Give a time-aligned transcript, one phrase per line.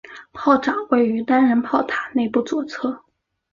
[0.33, 3.05] 炮长位于单人炮塔内部左侧。